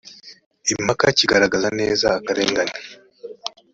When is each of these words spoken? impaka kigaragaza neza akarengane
impaka 0.73 1.05
kigaragaza 1.17 1.67
neza 1.79 2.07
akarengane 2.17 2.73